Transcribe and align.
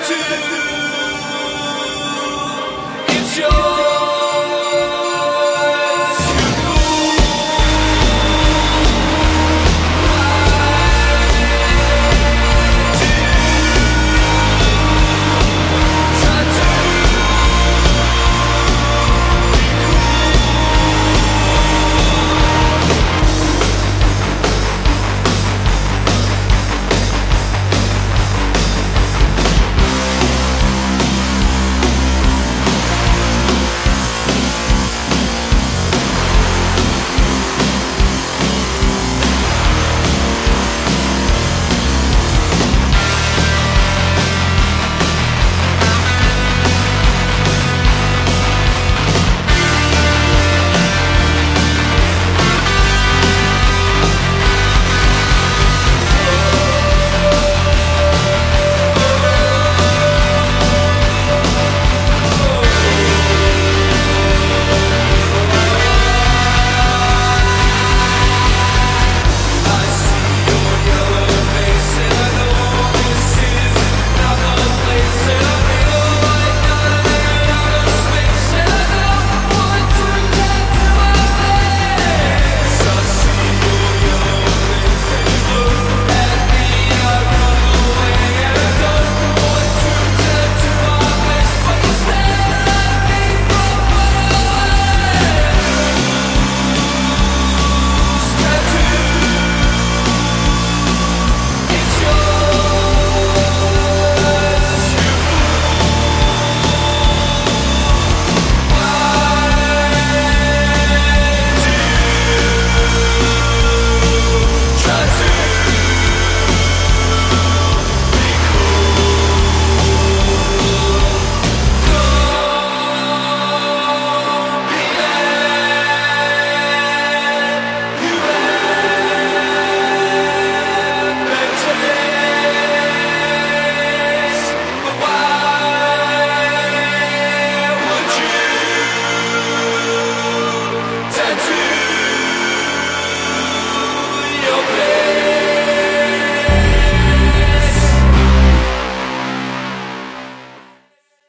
attitude. 0.00 0.57